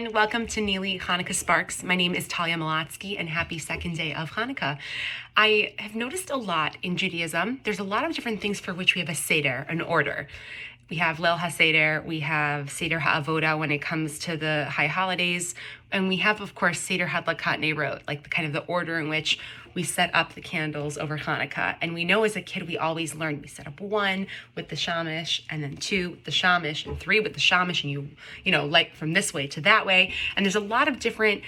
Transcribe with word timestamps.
And 0.00 0.14
Welcome 0.14 0.46
to 0.46 0.60
NILI 0.60 1.00
Hanukkah 1.00 1.34
Sparks. 1.34 1.82
My 1.82 1.96
name 1.96 2.14
is 2.14 2.28
Talia 2.28 2.54
Molotsky 2.54 3.18
and 3.18 3.28
happy 3.28 3.58
second 3.58 3.96
day 3.96 4.14
of 4.14 4.30
Hanukkah. 4.30 4.78
I 5.36 5.74
have 5.80 5.96
noticed 5.96 6.30
a 6.30 6.36
lot 6.36 6.76
in 6.84 6.96
Judaism, 6.96 7.60
there's 7.64 7.80
a 7.80 7.82
lot 7.82 8.04
of 8.04 8.14
different 8.14 8.40
things 8.40 8.60
for 8.60 8.72
which 8.72 8.94
we 8.94 9.00
have 9.00 9.08
a 9.08 9.16
Seder, 9.16 9.66
an 9.68 9.80
order. 9.80 10.28
We 10.90 10.96
have 10.96 11.18
Leil 11.18 11.36
HaSeder, 11.36 12.02
we 12.06 12.20
have 12.20 12.70
Seder 12.70 12.98
HaAvoda 12.98 13.58
when 13.58 13.70
it 13.70 13.82
comes 13.82 14.18
to 14.20 14.38
the 14.38 14.64
high 14.70 14.86
holidays, 14.86 15.54
and 15.92 16.08
we 16.08 16.16
have, 16.16 16.40
of 16.40 16.54
course, 16.54 16.80
Seder 16.80 17.06
Hadlakat 17.06 17.58
Nerot, 17.58 18.00
like 18.08 18.22
the 18.22 18.30
kind 18.30 18.46
of 18.46 18.54
the 18.54 18.60
order 18.60 18.98
in 18.98 19.10
which 19.10 19.38
we 19.74 19.82
set 19.82 20.14
up 20.14 20.34
the 20.34 20.40
candles 20.40 20.96
over 20.96 21.18
Hanukkah. 21.18 21.76
And 21.82 21.92
we 21.92 22.06
know 22.06 22.24
as 22.24 22.36
a 22.36 22.40
kid, 22.40 22.66
we 22.66 22.78
always 22.78 23.14
learned 23.14 23.42
we 23.42 23.48
set 23.48 23.66
up 23.66 23.82
one 23.82 24.28
with 24.54 24.70
the 24.70 24.76
shamish, 24.76 25.42
and 25.50 25.62
then 25.62 25.76
two 25.76 26.12
with 26.12 26.24
the 26.24 26.30
shamish, 26.30 26.86
and 26.86 26.98
three 26.98 27.20
with 27.20 27.34
the 27.34 27.40
shamish, 27.40 27.82
and 27.82 27.92
you, 27.92 28.08
you 28.42 28.50
know, 28.50 28.64
like 28.64 28.94
from 28.94 29.12
this 29.12 29.34
way 29.34 29.46
to 29.48 29.60
that 29.60 29.84
way. 29.84 30.14
And 30.36 30.46
there's 30.46 30.56
a 30.56 30.60
lot 30.60 30.88
of 30.88 30.98
different 30.98 31.42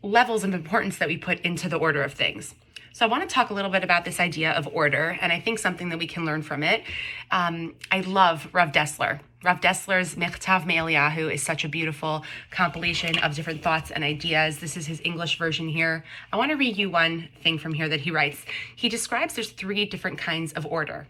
levels 0.00 0.44
of 0.44 0.54
importance 0.54 0.96
that 0.98 1.08
we 1.08 1.16
put 1.16 1.40
into 1.40 1.68
the 1.68 1.76
order 1.76 2.04
of 2.04 2.12
things. 2.12 2.54
So 2.94 3.06
I 3.06 3.08
want 3.08 3.26
to 3.26 3.34
talk 3.34 3.48
a 3.48 3.54
little 3.54 3.70
bit 3.70 3.84
about 3.84 4.04
this 4.04 4.20
idea 4.20 4.52
of 4.52 4.68
order, 4.68 5.16
and 5.22 5.32
I 5.32 5.40
think 5.40 5.58
something 5.58 5.88
that 5.88 5.98
we 5.98 6.06
can 6.06 6.26
learn 6.26 6.42
from 6.42 6.62
it. 6.62 6.82
Um, 7.30 7.74
I 7.90 8.00
love 8.00 8.46
Rav 8.52 8.70
Dessler. 8.70 9.20
Rav 9.42 9.62
Dessler's 9.62 10.14
Michtav 10.14 10.66
Me'Eliyahu 10.66 11.32
is 11.32 11.42
such 11.42 11.64
a 11.64 11.68
beautiful 11.68 12.22
compilation 12.50 13.18
of 13.20 13.34
different 13.34 13.62
thoughts 13.62 13.90
and 13.90 14.04
ideas. 14.04 14.58
This 14.58 14.76
is 14.76 14.86
his 14.86 15.00
English 15.04 15.38
version 15.38 15.68
here. 15.68 16.04
I 16.32 16.36
want 16.36 16.50
to 16.50 16.56
read 16.56 16.76
you 16.76 16.90
one 16.90 17.30
thing 17.42 17.58
from 17.58 17.72
here 17.72 17.88
that 17.88 18.00
he 18.00 18.10
writes. 18.10 18.44
He 18.76 18.90
describes 18.90 19.34
there's 19.34 19.50
three 19.50 19.86
different 19.86 20.18
kinds 20.18 20.52
of 20.52 20.66
order 20.66 21.06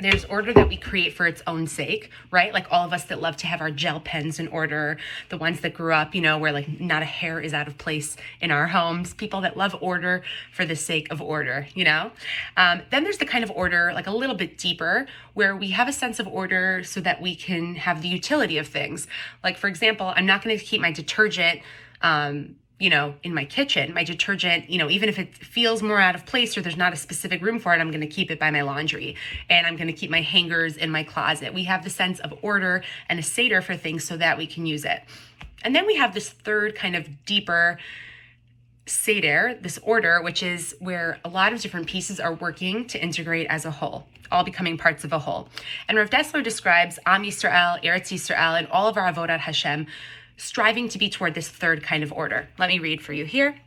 there's 0.00 0.24
order 0.26 0.52
that 0.52 0.68
we 0.68 0.76
create 0.76 1.14
for 1.14 1.26
its 1.26 1.42
own 1.46 1.66
sake, 1.66 2.10
right? 2.30 2.52
Like 2.52 2.66
all 2.70 2.84
of 2.84 2.92
us 2.92 3.04
that 3.04 3.20
love 3.20 3.36
to 3.38 3.46
have 3.46 3.60
our 3.60 3.70
gel 3.70 4.00
pens 4.00 4.38
in 4.38 4.48
order, 4.48 4.98
the 5.28 5.36
ones 5.36 5.60
that 5.60 5.74
grew 5.74 5.92
up, 5.92 6.14
you 6.14 6.20
know, 6.20 6.38
where 6.38 6.52
like 6.52 6.80
not 6.80 7.02
a 7.02 7.06
hair 7.06 7.40
is 7.40 7.52
out 7.52 7.66
of 7.66 7.78
place 7.78 8.16
in 8.40 8.50
our 8.50 8.68
homes, 8.68 9.14
people 9.14 9.40
that 9.42 9.56
love 9.56 9.76
order 9.80 10.22
for 10.52 10.64
the 10.64 10.76
sake 10.76 11.10
of 11.10 11.20
order, 11.20 11.66
you 11.74 11.84
know? 11.84 12.12
Um, 12.56 12.82
then 12.90 13.04
there's 13.04 13.18
the 13.18 13.26
kind 13.26 13.44
of 13.44 13.50
order, 13.50 13.92
like 13.94 14.06
a 14.06 14.12
little 14.12 14.36
bit 14.36 14.58
deeper, 14.58 15.06
where 15.34 15.56
we 15.56 15.70
have 15.70 15.88
a 15.88 15.92
sense 15.92 16.18
of 16.18 16.26
order 16.26 16.82
so 16.84 17.00
that 17.00 17.20
we 17.20 17.34
can 17.34 17.74
have 17.76 18.02
the 18.02 18.08
utility 18.08 18.58
of 18.58 18.66
things. 18.66 19.06
Like, 19.42 19.56
for 19.56 19.68
example, 19.68 20.12
I'm 20.14 20.26
not 20.26 20.42
going 20.42 20.56
to 20.56 20.64
keep 20.64 20.80
my 20.80 20.92
detergent. 20.92 21.60
Um, 22.02 22.56
you 22.78 22.90
know, 22.90 23.14
in 23.24 23.34
my 23.34 23.44
kitchen, 23.44 23.92
my 23.92 24.04
detergent, 24.04 24.70
you 24.70 24.78
know, 24.78 24.88
even 24.88 25.08
if 25.08 25.18
it 25.18 25.34
feels 25.34 25.82
more 25.82 25.98
out 26.00 26.14
of 26.14 26.24
place 26.26 26.56
or 26.56 26.60
there's 26.60 26.76
not 26.76 26.92
a 26.92 26.96
specific 26.96 27.42
room 27.42 27.58
for 27.58 27.74
it, 27.74 27.80
I'm 27.80 27.90
going 27.90 28.02
to 28.02 28.06
keep 28.06 28.30
it 28.30 28.38
by 28.38 28.50
my 28.50 28.62
laundry 28.62 29.16
and 29.50 29.66
I'm 29.66 29.76
going 29.76 29.88
to 29.88 29.92
keep 29.92 30.10
my 30.10 30.20
hangers 30.20 30.76
in 30.76 30.90
my 30.90 31.02
closet. 31.02 31.52
We 31.52 31.64
have 31.64 31.82
the 31.82 31.90
sense 31.90 32.20
of 32.20 32.32
order 32.40 32.84
and 33.08 33.18
a 33.18 33.22
Seder 33.22 33.62
for 33.62 33.76
things 33.76 34.04
so 34.04 34.16
that 34.16 34.38
we 34.38 34.46
can 34.46 34.64
use 34.64 34.84
it. 34.84 35.02
And 35.62 35.74
then 35.74 35.86
we 35.86 35.96
have 35.96 36.14
this 36.14 36.30
third 36.30 36.76
kind 36.76 36.94
of 36.94 37.24
deeper 37.26 37.78
Seder, 38.86 39.58
this 39.60 39.78
order, 39.82 40.22
which 40.22 40.42
is 40.42 40.74
where 40.78 41.18
a 41.24 41.28
lot 41.28 41.52
of 41.52 41.60
different 41.60 41.88
pieces 41.88 42.20
are 42.20 42.34
working 42.34 42.86
to 42.86 43.02
integrate 43.02 43.48
as 43.50 43.64
a 43.64 43.70
whole, 43.70 44.06
all 44.30 44.44
becoming 44.44 44.78
parts 44.78 45.04
of 45.04 45.12
a 45.12 45.18
whole. 45.18 45.48
And 45.88 45.98
Rav 45.98 46.10
Dessler 46.10 46.42
describes 46.42 46.98
Am 47.04 47.22
Yisrael, 47.22 47.82
Eretz 47.82 48.14
Yisrael, 48.14 48.56
and 48.56 48.66
all 48.68 48.88
of 48.88 48.96
our 48.96 49.12
Avodat 49.12 49.40
Hashem 49.40 49.86
striving 50.38 50.88
to 50.88 50.98
be 50.98 51.10
toward 51.10 51.34
this 51.34 51.48
third 51.48 51.82
kind 51.82 52.02
of 52.02 52.12
order. 52.12 52.48
Let 52.58 52.70
me 52.70 52.78
read 52.78 53.02
for 53.02 53.12
you 53.12 53.26
here. 53.26 53.60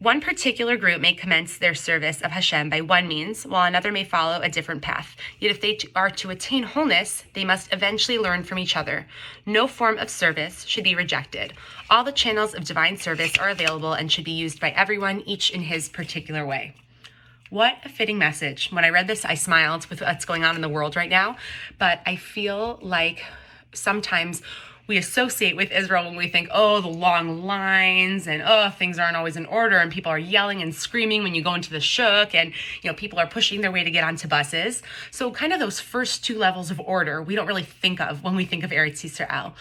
One 0.00 0.20
particular 0.20 0.76
group 0.76 1.00
may 1.00 1.14
commence 1.14 1.56
their 1.56 1.74
service 1.74 2.20
of 2.20 2.32
Hashem 2.32 2.68
by 2.68 2.82
one 2.82 3.08
means, 3.08 3.46
while 3.46 3.66
another 3.66 3.90
may 3.90 4.04
follow 4.04 4.40
a 4.40 4.50
different 4.50 4.82
path. 4.82 5.16
Yet 5.38 5.50
if 5.50 5.60
they 5.60 5.78
are 5.96 6.10
to 6.10 6.30
attain 6.30 6.64
wholeness, 6.64 7.24
they 7.32 7.44
must 7.44 7.72
eventually 7.72 8.18
learn 8.18 8.42
from 8.42 8.58
each 8.58 8.76
other. 8.76 9.06
No 9.46 9.66
form 9.66 9.96
of 9.96 10.10
service 10.10 10.64
should 10.64 10.84
be 10.84 10.94
rejected. 10.94 11.54
All 11.88 12.04
the 12.04 12.12
channels 12.12 12.54
of 12.54 12.64
divine 12.64 12.98
service 12.98 13.38
are 13.38 13.48
available 13.48 13.94
and 13.94 14.12
should 14.12 14.24
be 14.24 14.32
used 14.32 14.60
by 14.60 14.70
everyone, 14.70 15.22
each 15.26 15.50
in 15.50 15.62
his 15.62 15.88
particular 15.88 16.44
way. 16.44 16.74
What 17.48 17.78
a 17.84 17.88
fitting 17.88 18.18
message. 18.18 18.70
When 18.72 18.84
I 18.84 18.90
read 18.90 19.06
this, 19.06 19.24
I 19.24 19.36
smiled 19.36 19.86
with 19.86 20.00
what's 20.00 20.24
going 20.24 20.44
on 20.44 20.56
in 20.56 20.60
the 20.60 20.68
world 20.68 20.96
right 20.96 21.08
now, 21.08 21.36
but 21.78 22.00
I 22.04 22.16
feel 22.16 22.78
like 22.82 23.24
sometimes 23.72 24.42
we 24.86 24.98
associate 24.98 25.56
with 25.56 25.72
Israel 25.72 26.04
when 26.04 26.16
we 26.16 26.28
think, 26.28 26.48
oh, 26.52 26.80
the 26.80 26.88
long 26.88 27.44
lines 27.44 28.26
and 28.26 28.42
oh, 28.44 28.70
things 28.70 28.98
aren't 28.98 29.16
always 29.16 29.36
in 29.36 29.46
order 29.46 29.78
and 29.78 29.90
people 29.90 30.12
are 30.12 30.18
yelling 30.18 30.60
and 30.62 30.74
screaming 30.74 31.22
when 31.22 31.34
you 31.34 31.42
go 31.42 31.54
into 31.54 31.70
the 31.70 31.80
shuk 31.80 32.34
and 32.34 32.52
you 32.82 32.90
know 32.90 32.94
people 32.94 33.18
are 33.18 33.26
pushing 33.26 33.60
their 33.60 33.72
way 33.72 33.82
to 33.82 33.90
get 33.90 34.04
onto 34.04 34.28
buses. 34.28 34.82
So 35.10 35.30
kind 35.30 35.52
of 35.52 35.60
those 35.60 35.80
first 35.80 36.24
two 36.24 36.38
levels 36.38 36.70
of 36.70 36.80
order 36.80 37.22
we 37.22 37.34
don't 37.34 37.46
really 37.46 37.62
think 37.62 38.00
of 38.00 38.22
when 38.22 38.36
we 38.36 38.44
think 38.44 38.64
of 38.64 38.70
Eretz 38.70 39.04
Yisrael. 39.04 39.54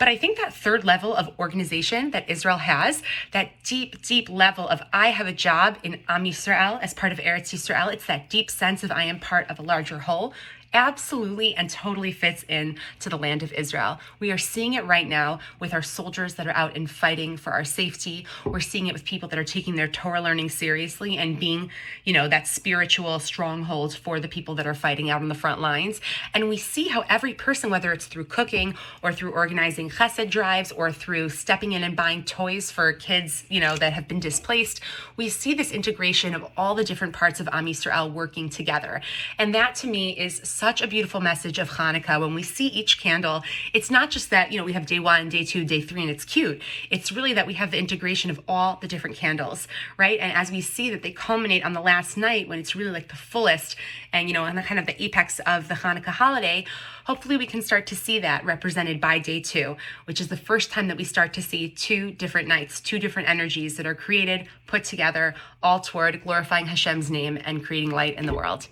But 0.00 0.08
I 0.08 0.16
think 0.16 0.38
that 0.38 0.54
third 0.54 0.82
level 0.82 1.14
of 1.14 1.30
organization 1.38 2.10
that 2.12 2.28
Israel 2.30 2.56
has, 2.56 3.02
that 3.32 3.62
deep, 3.62 4.00
deep 4.00 4.30
level 4.30 4.66
of 4.66 4.80
I 4.94 5.10
have 5.10 5.26
a 5.26 5.32
job 5.32 5.76
in 5.82 6.00
Am 6.08 6.24
Yisrael 6.24 6.80
as 6.80 6.94
part 6.94 7.12
of 7.12 7.18
Eretz 7.18 7.52
Yisrael, 7.52 7.92
it's 7.92 8.06
that 8.06 8.30
deep 8.30 8.50
sense 8.50 8.82
of 8.82 8.90
I 8.90 9.04
am 9.04 9.20
part 9.20 9.50
of 9.50 9.58
a 9.58 9.62
larger 9.62 9.98
whole 9.98 10.32
absolutely 10.72 11.54
and 11.56 11.68
totally 11.68 12.12
fits 12.12 12.44
in 12.48 12.78
to 13.00 13.08
the 13.08 13.16
land 13.16 13.42
of 13.42 13.52
Israel. 13.52 13.98
We 14.18 14.30
are 14.30 14.38
seeing 14.38 14.74
it 14.74 14.84
right 14.84 15.08
now 15.08 15.40
with 15.58 15.74
our 15.74 15.82
soldiers 15.82 16.34
that 16.34 16.46
are 16.46 16.54
out 16.54 16.76
and 16.76 16.88
fighting 16.88 17.36
for 17.36 17.52
our 17.52 17.64
safety. 17.64 18.26
We're 18.44 18.60
seeing 18.60 18.86
it 18.86 18.92
with 18.92 19.04
people 19.04 19.28
that 19.30 19.38
are 19.38 19.44
taking 19.44 19.74
their 19.74 19.88
Torah 19.88 20.20
learning 20.20 20.50
seriously 20.50 21.16
and 21.18 21.40
being, 21.40 21.70
you 22.04 22.12
know, 22.12 22.28
that 22.28 22.46
spiritual 22.46 23.18
stronghold 23.18 23.96
for 23.96 24.20
the 24.20 24.28
people 24.28 24.54
that 24.56 24.66
are 24.66 24.74
fighting 24.74 25.10
out 25.10 25.22
on 25.22 25.28
the 25.28 25.34
front 25.34 25.60
lines. 25.60 26.00
And 26.34 26.48
we 26.48 26.56
see 26.56 26.88
how 26.88 27.04
every 27.08 27.34
person, 27.34 27.70
whether 27.70 27.92
it's 27.92 28.06
through 28.06 28.24
cooking 28.24 28.74
or 29.02 29.12
through 29.12 29.32
organizing 29.32 29.89
chesed 29.90 30.30
drives 30.30 30.72
or 30.72 30.90
through 30.92 31.28
stepping 31.28 31.72
in 31.72 31.82
and 31.82 31.94
buying 31.96 32.24
toys 32.24 32.70
for 32.70 32.92
kids, 32.92 33.44
you 33.48 33.60
know, 33.60 33.76
that 33.76 33.92
have 33.92 34.08
been 34.08 34.20
displaced, 34.20 34.80
we 35.16 35.28
see 35.28 35.52
this 35.54 35.72
integration 35.72 36.34
of 36.34 36.46
all 36.56 36.74
the 36.74 36.84
different 36.84 37.12
parts 37.12 37.40
of 37.40 37.48
Am 37.52 37.66
Yisrael 37.66 38.10
working 38.12 38.48
together. 38.48 39.00
And 39.38 39.54
that 39.54 39.74
to 39.76 39.86
me 39.86 40.18
is 40.18 40.40
such 40.44 40.80
a 40.80 40.86
beautiful 40.86 41.20
message 41.20 41.58
of 41.58 41.70
Hanukkah. 41.70 42.20
When 42.20 42.34
we 42.34 42.42
see 42.42 42.68
each 42.68 43.00
candle, 43.00 43.42
it's 43.74 43.90
not 43.90 44.10
just 44.10 44.30
that, 44.30 44.52
you 44.52 44.58
know, 44.58 44.64
we 44.64 44.72
have 44.72 44.86
day 44.86 44.98
one, 44.98 45.28
day 45.28 45.44
two, 45.44 45.64
day 45.64 45.80
three, 45.80 46.02
and 46.02 46.10
it's 46.10 46.24
cute. 46.24 46.62
It's 46.90 47.12
really 47.12 47.34
that 47.34 47.46
we 47.46 47.54
have 47.54 47.70
the 47.70 47.78
integration 47.78 48.30
of 48.30 48.40
all 48.48 48.78
the 48.80 48.88
different 48.88 49.16
candles, 49.16 49.68
right? 49.98 50.18
And 50.18 50.32
as 50.32 50.50
we 50.50 50.60
see 50.60 50.90
that 50.90 51.02
they 51.02 51.12
culminate 51.12 51.64
on 51.64 51.72
the 51.72 51.80
last 51.80 52.16
night 52.16 52.48
when 52.48 52.58
it's 52.58 52.74
really 52.74 52.90
like 52.90 53.08
the 53.08 53.16
fullest 53.16 53.76
and, 54.12 54.28
you 54.28 54.34
know, 54.34 54.44
and 54.44 54.56
the 54.56 54.62
kind 54.62 54.78
of 54.78 54.86
the 54.86 55.02
apex 55.02 55.40
of 55.40 55.68
the 55.68 55.74
Hanukkah 55.74 56.06
holiday, 56.06 56.64
hopefully 57.04 57.36
we 57.36 57.46
can 57.46 57.62
start 57.62 57.86
to 57.88 57.96
see 57.96 58.20
that 58.20 58.44
represented 58.44 59.00
by 59.00 59.18
day 59.18 59.40
two, 59.40 59.76
which 60.04 60.20
is 60.20 60.28
the 60.28 60.36
first 60.36 60.70
time 60.70 60.88
that 60.88 60.96
we 60.96 61.04
start 61.04 61.32
to 61.34 61.42
see 61.42 61.68
two 61.68 62.10
different 62.12 62.48
nights, 62.48 62.80
two 62.80 62.98
different 62.98 63.28
energies 63.28 63.76
that 63.76 63.86
are 63.86 63.94
created, 63.94 64.46
put 64.66 64.84
together, 64.84 65.34
all 65.62 65.80
toward 65.80 66.22
glorifying 66.24 66.66
Hashem's 66.66 67.10
name 67.10 67.38
and 67.44 67.64
creating 67.64 67.90
light 67.90 68.16
in 68.16 68.26
the 68.26 68.34
world. 68.34 68.68